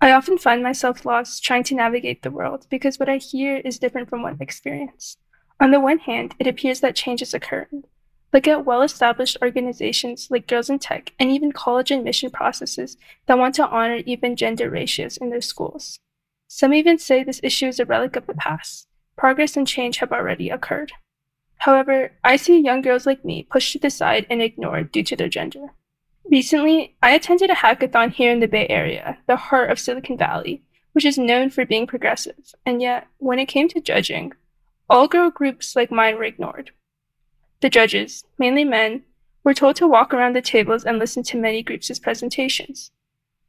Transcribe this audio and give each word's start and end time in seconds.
I 0.00 0.12
often 0.12 0.38
find 0.38 0.62
myself 0.62 1.04
lost 1.06 1.42
trying 1.42 1.64
to 1.64 1.74
navigate 1.74 2.22
the 2.22 2.30
world 2.30 2.66
because 2.68 2.98
what 2.98 3.08
I 3.08 3.16
hear 3.16 3.56
is 3.56 3.78
different 3.78 4.08
from 4.08 4.22
what 4.22 4.34
I 4.34 4.42
experience. 4.42 5.16
On 5.58 5.70
the 5.70 5.80
one 5.80 5.98
hand, 5.98 6.34
it 6.38 6.46
appears 6.46 6.80
that 6.80 6.94
change 6.94 7.22
is 7.22 7.32
occurring. 7.32 7.84
Look 8.32 8.46
at 8.46 8.66
well 8.66 8.82
established 8.82 9.38
organizations 9.40 10.28
like 10.30 10.46
Girls 10.46 10.68
in 10.68 10.78
Tech 10.78 11.14
and 11.18 11.30
even 11.30 11.52
college 11.52 11.90
admission 11.90 12.30
processes 12.30 12.98
that 13.26 13.38
want 13.38 13.54
to 13.54 13.66
honor 13.66 14.02
even 14.04 14.36
gender 14.36 14.68
ratios 14.68 15.16
in 15.16 15.30
their 15.30 15.40
schools. 15.40 15.98
Some 16.48 16.74
even 16.74 16.98
say 16.98 17.24
this 17.24 17.40
issue 17.42 17.68
is 17.68 17.80
a 17.80 17.86
relic 17.86 18.16
of 18.16 18.26
the 18.26 18.34
past. 18.34 18.88
Progress 19.16 19.56
and 19.56 19.66
change 19.66 19.96
have 19.98 20.12
already 20.12 20.50
occurred. 20.50 20.92
However, 21.58 22.12
I 22.22 22.36
see 22.36 22.60
young 22.60 22.82
girls 22.82 23.06
like 23.06 23.24
me 23.24 23.44
pushed 23.44 23.72
to 23.72 23.78
the 23.78 23.90
side 23.90 24.26
and 24.28 24.42
ignored 24.42 24.92
due 24.92 25.02
to 25.04 25.16
their 25.16 25.28
gender. 25.28 25.68
Recently, 26.30 26.96
I 27.02 27.10
attended 27.10 27.50
a 27.50 27.54
hackathon 27.54 28.12
here 28.12 28.32
in 28.32 28.40
the 28.40 28.48
Bay 28.48 28.66
Area, 28.68 29.18
the 29.26 29.36
heart 29.36 29.70
of 29.70 29.78
Silicon 29.78 30.18
Valley, 30.18 30.62
which 30.92 31.04
is 31.04 31.16
known 31.16 31.50
for 31.50 31.64
being 31.64 31.86
progressive, 31.86 32.54
and 32.64 32.82
yet, 32.82 33.06
when 33.18 33.38
it 33.38 33.46
came 33.46 33.68
to 33.68 33.80
judging, 33.80 34.32
all 34.90 35.06
girl 35.06 35.30
groups 35.30 35.76
like 35.76 35.90
mine 35.90 36.16
were 36.16 36.24
ignored. 36.24 36.72
The 37.60 37.70
judges, 37.70 38.24
mainly 38.38 38.64
men, 38.64 39.04
were 39.44 39.54
told 39.54 39.76
to 39.76 39.86
walk 39.86 40.12
around 40.12 40.34
the 40.34 40.42
tables 40.42 40.84
and 40.84 40.98
listen 40.98 41.22
to 41.24 41.36
many 41.36 41.62
groups' 41.62 41.98
presentations. 42.00 42.90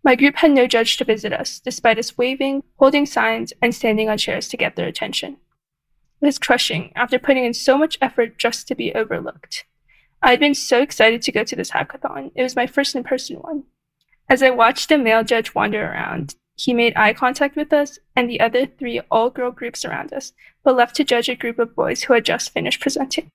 My 0.04 0.16
group 0.16 0.36
had 0.36 0.52
no 0.52 0.68
judge 0.68 0.98
to 0.98 1.04
visit 1.04 1.34
us, 1.34 1.60
despite 1.60 1.98
us 1.98 2.18
waving, 2.18 2.64
holding 2.78 3.08
signs, 3.08 3.54
and 3.60 3.74
standing 3.74 4.08
on 4.08 4.20
chairs 4.20 4.48
to 4.50 4.58
get 4.58 4.76
their 4.76 4.88
attention. 4.88 5.38
It 6.22 6.26
was 6.26 6.38
crushing 6.38 6.92
after 6.96 7.18
putting 7.18 7.44
in 7.44 7.56
so 7.56 7.78
much 7.78 7.98
effort 8.02 8.38
just 8.38 8.68
to 8.68 8.76
be 8.76 8.94
overlooked. 8.94 9.66
I'd 10.22 10.40
been 10.40 10.56
so 10.56 10.82
excited 10.82 11.22
to 11.22 11.32
go 11.32 11.44
to 11.44 11.56
this 11.56 11.72
hackathon. 11.72 12.32
It 12.36 12.44
was 12.44 12.56
my 12.56 12.68
first 12.68 12.96
in 12.96 13.04
person 13.04 13.38
one. 13.38 13.64
As 14.30 14.44
I 14.44 14.50
watched 14.50 14.90
the 14.90 14.98
male 14.98 15.24
judge 15.24 15.56
wander 15.56 15.84
around, 15.84 16.36
he 16.56 16.74
made 16.74 16.94
eye 16.96 17.14
contact 17.14 17.56
with 17.56 17.72
us 17.72 18.00
and 18.16 18.30
the 18.30 18.40
other 18.40 18.66
three 18.66 19.00
all 19.12 19.30
girl 19.30 19.52
groups 19.52 19.86
around 19.86 20.12
us, 20.12 20.34
but 20.64 20.76
left 20.76 20.96
to 20.96 21.04
judge 21.04 21.30
a 21.30 21.36
group 21.36 21.60
of 21.60 21.76
boys 21.76 22.04
who 22.04 22.14
had 22.14 22.26
just 22.26 22.52
finished 22.52 22.82
presenting. 22.82 23.30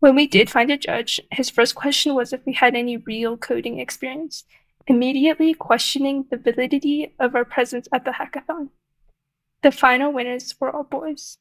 When 0.00 0.16
we 0.16 0.26
did 0.26 0.50
find 0.50 0.70
a 0.70 0.76
judge, 0.76 1.20
his 1.30 1.48
first 1.48 1.74
question 1.74 2.14
was 2.14 2.32
if 2.32 2.44
we 2.44 2.52
had 2.52 2.74
any 2.74 2.96
real 2.96 3.36
coding 3.36 3.78
experience, 3.78 4.44
immediately 4.86 5.54
questioning 5.54 6.26
the 6.30 6.36
validity 6.36 7.14
of 7.18 7.34
our 7.34 7.44
presence 7.44 7.88
at 7.92 8.04
the 8.04 8.10
hackathon. 8.10 8.70
The 9.62 9.70
final 9.70 10.12
winners 10.12 10.54
were 10.60 10.70
all 10.70 10.82
boys. 10.82 11.38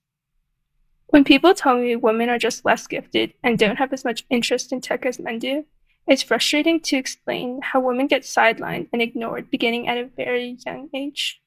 When 1.14 1.24
people 1.24 1.54
tell 1.54 1.78
me 1.78 1.96
women 1.96 2.28
are 2.30 2.40
just 2.40 2.66
less 2.66 2.88
gifted 2.88 3.36
and 3.44 3.60
don't 3.60 3.76
have 3.76 3.94
as 3.94 4.04
much 4.04 4.26
interest 4.32 4.72
in 4.74 4.82
tech 4.82 5.06
as 5.06 5.20
men 5.20 5.38
do, 5.38 5.64
it's 6.08 6.24
frustrating 6.24 6.80
to 6.80 6.98
explain 6.98 7.60
how 7.62 7.82
women 7.82 8.08
get 8.08 8.24
sidelined 8.24 8.88
and 8.92 9.00
ignored 9.00 9.52
beginning 9.52 9.88
at 9.88 10.00
a 10.00 10.10
very 10.18 10.58
young 10.66 10.90
age. 10.92 11.40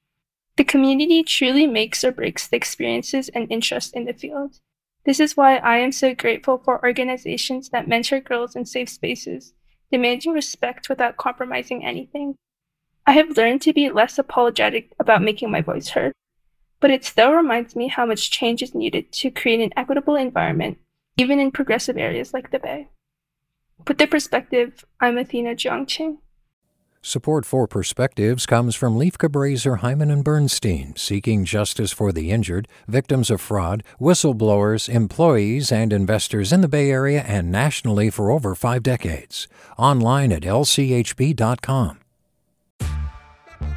The 0.56 0.62
community 0.62 1.24
truly 1.24 1.66
makes 1.66 2.04
or 2.04 2.12
breaks 2.12 2.46
the 2.46 2.54
experiences 2.54 3.28
and 3.30 3.50
interest 3.50 3.96
in 3.96 4.04
the 4.04 4.12
field. 4.12 4.60
This 5.04 5.18
is 5.18 5.36
why 5.36 5.56
I 5.56 5.78
am 5.78 5.90
so 5.90 6.14
grateful 6.14 6.58
for 6.58 6.80
organizations 6.86 7.70
that 7.70 7.88
mentor 7.88 8.20
girls 8.20 8.54
in 8.54 8.66
safe 8.66 8.88
spaces, 8.88 9.52
demanding 9.90 10.32
respect 10.32 10.88
without 10.88 11.16
compromising 11.16 11.84
anything. 11.84 12.36
I 13.04 13.14
have 13.14 13.36
learned 13.36 13.62
to 13.62 13.72
be 13.72 13.90
less 13.90 14.16
apologetic 14.16 14.92
about 15.00 15.22
making 15.22 15.50
my 15.50 15.60
voice 15.60 15.88
heard 15.88 16.12
but 16.80 16.90
it 16.90 17.04
still 17.04 17.32
reminds 17.32 17.74
me 17.76 17.88
how 17.88 18.06
much 18.06 18.30
change 18.30 18.62
is 18.62 18.74
needed 18.74 19.12
to 19.12 19.30
create 19.30 19.60
an 19.60 19.72
equitable 19.76 20.16
environment, 20.16 20.78
even 21.16 21.38
in 21.38 21.50
progressive 21.50 21.96
areas 21.96 22.34
like 22.34 22.50
the 22.50 22.58
Bay. 22.58 22.88
Put 23.84 23.98
the 23.98 24.06
perspective, 24.06 24.84
I'm 25.00 25.18
Athena 25.18 25.54
Jiang-Qin. 25.54 26.18
Support 27.02 27.46
for 27.46 27.68
Perspectives 27.68 28.46
comes 28.46 28.74
from 28.74 28.98
Lieff 28.98 29.12
Cabraser, 29.12 29.78
Heimann 29.78 30.12
and 30.12 30.24
Bernstein, 30.24 30.96
seeking 30.96 31.44
justice 31.44 31.92
for 31.92 32.10
the 32.10 32.32
injured, 32.32 32.66
victims 32.88 33.30
of 33.30 33.40
fraud, 33.40 33.84
whistleblowers, 34.00 34.88
employees, 34.88 35.70
and 35.70 35.92
investors 35.92 36.52
in 36.52 36.62
the 36.62 36.68
Bay 36.68 36.90
Area 36.90 37.22
and 37.22 37.52
nationally 37.52 38.10
for 38.10 38.32
over 38.32 38.56
five 38.56 38.82
decades. 38.82 39.46
Online 39.78 40.32
at 40.32 40.42
lchb.com. 40.42 42.00